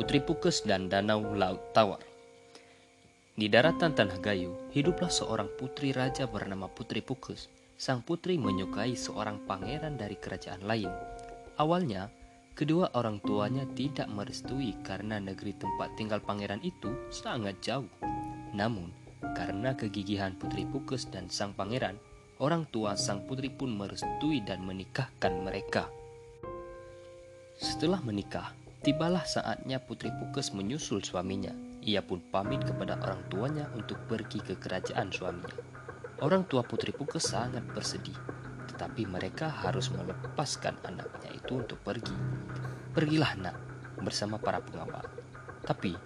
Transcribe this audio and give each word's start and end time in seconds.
Putri 0.00 0.16
Pukes 0.16 0.64
dan 0.64 0.88
Danau 0.88 1.20
Laut 1.36 1.76
Tawar. 1.76 2.00
Di 3.36 3.52
daratan 3.52 3.92
Tanah 3.92 4.16
Gayo, 4.16 4.56
hiduplah 4.72 5.12
seorang 5.12 5.52
putri 5.60 5.92
raja 5.92 6.24
bernama 6.24 6.72
Putri 6.72 7.04
Pukes. 7.04 7.52
Sang 7.76 8.00
putri 8.00 8.40
menyukai 8.40 8.96
seorang 8.96 9.44
pangeran 9.44 10.00
dari 10.00 10.16
kerajaan 10.16 10.64
lain. 10.64 10.88
Awalnya, 11.60 12.08
kedua 12.56 12.88
orang 12.96 13.20
tuanya 13.20 13.68
tidak 13.76 14.08
merestui 14.08 14.72
karena 14.80 15.20
negeri 15.20 15.52
tempat 15.60 15.92
tinggal 16.00 16.24
pangeran 16.24 16.64
itu 16.64 16.88
sangat 17.12 17.60
jauh. 17.60 17.92
Namun, 18.56 18.88
karena 19.36 19.76
kegigihan 19.76 20.32
Putri 20.32 20.64
Pukes 20.64 21.12
dan 21.12 21.28
sang 21.28 21.52
pangeran, 21.52 22.00
orang 22.40 22.64
tua 22.72 22.96
sang 22.96 23.28
putri 23.28 23.52
pun 23.52 23.76
merestui 23.76 24.40
dan 24.40 24.64
menikahkan 24.64 25.44
mereka. 25.44 25.92
Setelah 27.60 28.00
menikah, 28.00 28.56
tibalah 28.80 29.28
saatnya 29.28 29.76
Putri 29.76 30.08
Pukes 30.08 30.56
menyusul 30.56 31.04
suaminya. 31.04 31.52
Ia 31.84 32.00
pun 32.00 32.20
pamit 32.32 32.64
kepada 32.64 32.96
orang 33.00 33.20
tuanya 33.28 33.68
untuk 33.76 34.00
pergi 34.08 34.40
ke 34.40 34.56
kerajaan 34.56 35.12
suaminya. 35.12 35.56
Orang 36.20 36.48
tua 36.48 36.64
Putri 36.64 36.92
Pukes 36.92 37.28
sangat 37.32 37.64
bersedih, 37.72 38.16
tetapi 38.72 39.04
mereka 39.04 39.48
harus 39.48 39.88
melepaskan 39.92 40.76
anaknya 40.84 41.32
itu 41.32 41.60
untuk 41.60 41.80
pergi. 41.80 42.12
Pergilah 42.92 43.32
nak, 43.40 43.56
bersama 44.00 44.36
para 44.40 44.60
pengawal. 44.60 45.04
Tapi, 45.64 45.96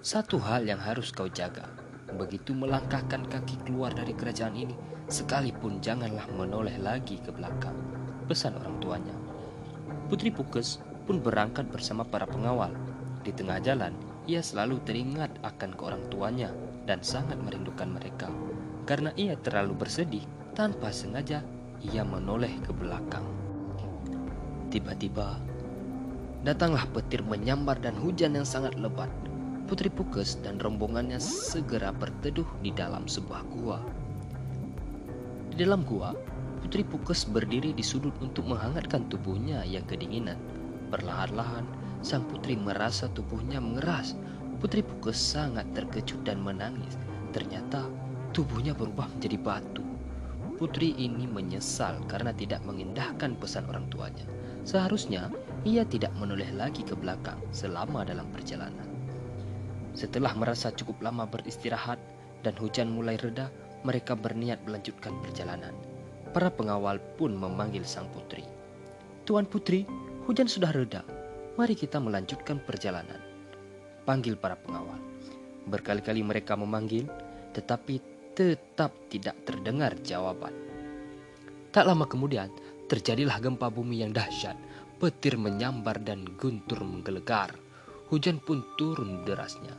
satu 0.00 0.40
hal 0.40 0.68
yang 0.68 0.80
harus 0.80 1.12
kau 1.12 1.28
jaga, 1.28 1.68
begitu 2.16 2.52
melangkahkan 2.52 3.24
kaki 3.28 3.60
keluar 3.68 3.92
dari 3.92 4.12
kerajaan 4.12 4.56
ini, 4.56 4.76
sekalipun 5.08 5.80
janganlah 5.80 6.28
menoleh 6.32 6.76
lagi 6.80 7.20
ke 7.20 7.32
belakang. 7.32 7.76
Pesan 8.28 8.56
orang 8.60 8.80
tuanya. 8.80 9.16
Putri 10.08 10.28
Pukes 10.28 10.80
pun 11.04 11.20
berangkat 11.20 11.68
bersama 11.68 12.02
para 12.02 12.24
pengawal. 12.24 12.72
Di 13.24 13.32
tengah 13.32 13.60
jalan, 13.60 13.92
ia 14.24 14.40
selalu 14.40 14.80
teringat 14.88 15.30
akan 15.44 15.70
ke 15.76 15.82
orang 15.84 16.04
tuanya 16.08 16.50
dan 16.88 17.00
sangat 17.04 17.36
merindukan 17.40 17.88
mereka. 17.88 18.28
Karena 18.84 19.12
ia 19.16 19.36
terlalu 19.40 19.84
bersedih, 19.84 20.24
tanpa 20.52 20.92
sengaja 20.92 21.40
ia 21.80 22.02
menoleh 22.04 22.52
ke 22.64 22.72
belakang. 22.72 23.24
Tiba-tiba, 24.72 25.40
datanglah 26.44 26.84
petir 26.92 27.24
menyambar 27.24 27.80
dan 27.80 27.96
hujan 27.96 28.36
yang 28.36 28.48
sangat 28.48 28.76
lebat. 28.76 29.08
Putri 29.64 29.88
Pukes 29.88 30.36
dan 30.44 30.60
rombongannya 30.60 31.16
segera 31.16 31.88
berteduh 31.88 32.44
di 32.60 32.68
dalam 32.68 33.08
sebuah 33.08 33.42
gua. 33.48 33.80
Di 35.48 35.64
dalam 35.64 35.88
gua, 35.88 36.12
Putri 36.60 36.84
Pukes 36.84 37.24
berdiri 37.28 37.72
di 37.72 37.80
sudut 37.80 38.12
untuk 38.20 38.44
menghangatkan 38.44 39.08
tubuhnya 39.08 39.64
yang 39.64 39.84
kedinginan. 39.88 40.36
Perlahan-lahan, 40.94 41.66
sang 42.06 42.22
putri 42.30 42.54
merasa 42.54 43.10
tubuhnya 43.10 43.58
mengeras. 43.58 44.14
Putri 44.62 44.78
Pukes 44.78 45.18
sangat 45.18 45.66
terkejut 45.74 46.22
dan 46.22 46.38
menangis. 46.38 46.94
Ternyata 47.34 47.82
tubuhnya 48.30 48.78
berubah 48.78 49.10
menjadi 49.10 49.34
batu. 49.42 49.82
Putri 50.54 50.94
ini 50.94 51.26
menyesal 51.26 51.98
karena 52.06 52.30
tidak 52.30 52.62
mengindahkan 52.62 53.34
pesan 53.42 53.66
orang 53.66 53.90
tuanya. 53.90 54.22
Seharusnya 54.62 55.34
ia 55.66 55.82
tidak 55.82 56.14
menoleh 56.14 56.54
lagi 56.54 56.86
ke 56.86 56.94
belakang 56.94 57.42
selama 57.50 58.06
dalam 58.06 58.30
perjalanan. 58.30 58.86
Setelah 59.98 60.30
merasa 60.38 60.70
cukup 60.70 61.02
lama 61.02 61.26
beristirahat 61.26 61.98
dan 62.46 62.54
hujan 62.54 62.94
mulai 62.94 63.18
reda, 63.18 63.50
mereka 63.82 64.14
berniat 64.14 64.62
melanjutkan 64.62 65.18
perjalanan. 65.26 65.74
Para 66.30 66.54
pengawal 66.54 67.02
pun 67.18 67.34
memanggil 67.34 67.82
sang 67.82 68.06
putri. 68.14 68.46
Tuan 69.26 69.48
putri, 69.48 69.88
hujan 70.24 70.48
sudah 70.48 70.72
reda. 70.72 71.04
Mari 71.54 71.76
kita 71.76 72.00
melanjutkan 72.00 72.58
perjalanan. 72.64 73.20
Panggil 74.08 74.34
para 74.34 74.56
pengawal. 74.56 74.98
Berkali-kali 75.68 76.24
mereka 76.24 76.56
memanggil, 76.56 77.08
tetapi 77.52 78.00
tetap 78.34 78.90
tidak 79.08 79.36
terdengar 79.46 79.94
jawaban. 80.02 80.52
Tak 81.70 81.84
lama 81.86 82.04
kemudian, 82.08 82.50
terjadilah 82.90 83.38
gempa 83.38 83.70
bumi 83.70 84.02
yang 84.02 84.10
dahsyat. 84.10 84.58
Petir 84.98 85.36
menyambar 85.36 86.00
dan 86.00 86.24
guntur 86.40 86.80
menggelegar. 86.82 87.54
Hujan 88.08 88.40
pun 88.40 88.64
turun 88.80 89.24
derasnya. 89.26 89.74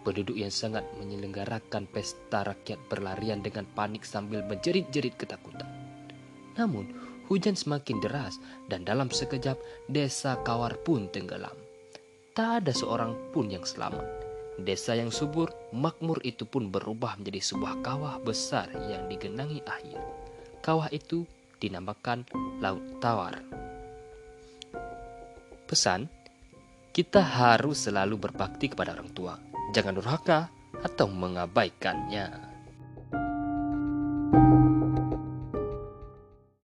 Penduduk 0.00 0.36
yang 0.38 0.52
sangat 0.52 0.86
menyelenggarakan 0.96 1.84
pesta 1.90 2.46
rakyat 2.46 2.80
berlarian 2.88 3.44
dengan 3.44 3.68
panik 3.76 4.06
sambil 4.08 4.40
menjerit-jerit 4.48 5.16
ketakutan. 5.20 5.68
Namun, 6.56 7.09
hujan 7.30 7.54
semakin 7.54 8.02
deras 8.02 8.42
dan 8.66 8.82
dalam 8.82 9.06
sekejap 9.06 9.54
desa 9.86 10.34
Kawar 10.42 10.74
pun 10.82 11.06
tenggelam. 11.14 11.54
Tak 12.34 12.66
ada 12.66 12.74
seorang 12.74 13.14
pun 13.30 13.46
yang 13.46 13.62
selamat. 13.62 14.02
Desa 14.60 14.98
yang 14.98 15.14
subur, 15.14 15.48
makmur 15.72 16.18
itu 16.26 16.44
pun 16.44 16.68
berubah 16.68 17.16
menjadi 17.16 17.40
sebuah 17.54 17.80
kawah 17.80 18.20
besar 18.20 18.68
yang 18.90 19.08
digenangi 19.08 19.62
air. 19.64 19.96
Kawah 20.60 20.90
itu 20.92 21.24
dinamakan 21.56 22.26
Laut 22.60 22.82
Tawar. 23.00 23.40
Pesan, 25.64 26.10
kita 26.90 27.22
harus 27.22 27.86
selalu 27.88 28.18
berbakti 28.18 28.68
kepada 28.68 28.92
orang 28.92 29.14
tua. 29.14 29.38
Jangan 29.70 29.94
durhaka 29.96 30.50
atau 30.82 31.06
mengabaikannya. 31.06 32.49